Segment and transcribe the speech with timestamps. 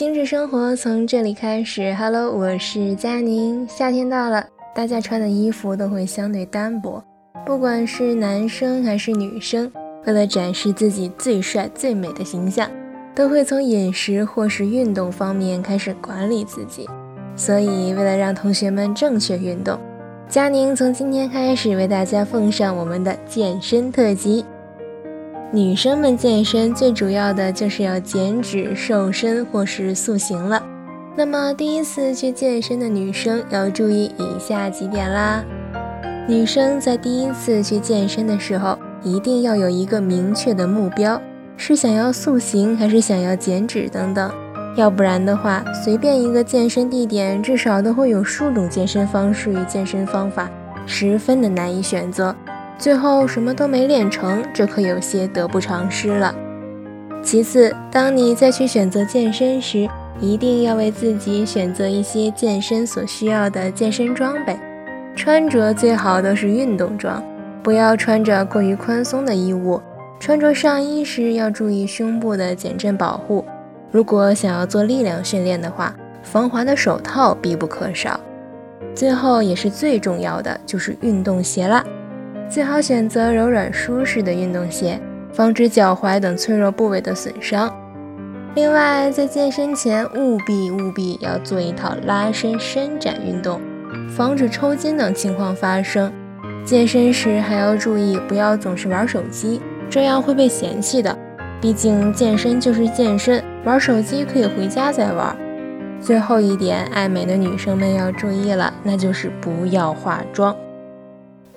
[0.00, 1.92] 精致生活从这里开始。
[1.92, 3.68] Hello，我是佳宁。
[3.68, 7.04] 夏天到了，大家穿的衣服都会相对单薄，
[7.44, 9.70] 不管是男生还是女生，
[10.06, 12.70] 为了展示自己最帅最美的形象，
[13.14, 16.88] 都会从饮食或是运动方面开始管理自己。
[17.36, 19.78] 所以，为了让同学们正确运动，
[20.28, 24.46] 佳宁从今天开始为大家奉上我们的健身特辑。
[25.52, 30.62] 女生们健身最主要的就是要减脂、瘦身或是塑形了。
[31.16, 35.44] 那么第一次去健身的女生要注意以下几点啦。
[36.28, 41.20] 女生在第一次去健身的时候，一定要有一个明确的目标，
[41.56, 44.30] 是想要塑形还是想要减脂等等。
[44.76, 50.48] 要不然的话，随便一个健身地点，至少都会有数种健身方式与健身方法，
[50.86, 52.32] 十分的难以选择。
[52.80, 56.34] 最后什么都没练成，这可有些得不偿失了。
[57.22, 59.86] 其次，当你再去选择健身时，
[60.18, 64.58] 一定要为自己选择一些健身所需要的健身装备，
[65.14, 67.22] 穿着最好都是运动装，
[67.62, 69.78] 不要穿着过于宽松的衣物。
[70.18, 73.44] 穿着上衣时要注意胸部的减震保护。
[73.90, 78.18] 如果想要做力量训练的话，防滑的手套必不可少。
[78.94, 81.84] 最后也是最重要的，就是运动鞋啦。
[82.50, 85.00] 最好选择柔软舒适的运动鞋，
[85.32, 87.72] 防止脚踝等脆弱部位的损伤。
[88.56, 93.60] 另外，在健身前务必务必要做一套拉伸伸展运动，
[94.16, 96.12] 防止抽筋等情况发生。
[96.64, 101.16] 健身时还要注意，不要总是玩手机，这样会被嫌弃的。
[101.60, 105.36] 毕竟健身就是健身，玩手机可以回家再玩。
[106.00, 110.52] 最后一点，爱美的女生们要注意了，那就是不要化妆。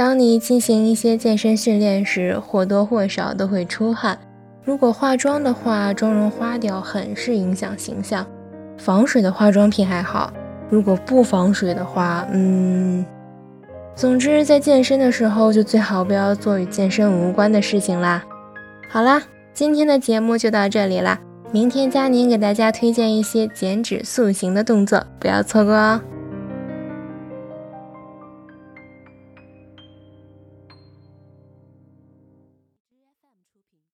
[0.00, 4.18] 当你进行一些健身训练时，或多或少都会出汗。
[4.64, 8.26] 如果化妆的话，妆容花掉很是影响形象。
[8.78, 10.32] 防水的化妆品还好，
[10.70, 13.04] 如果不防水的话，嗯，
[13.94, 18.24] 总之在健身的时候就最好不要做与健身无关的事情啦。
[18.88, 21.20] 好啦，今天的节目就到这里啦。
[21.52, 26.00] 明天佳宁给大家推荐一些减脂塑形的动作，不要错过哦。